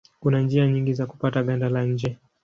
[0.19, 2.17] Kuna njia nyingi za kupata ganda la nje.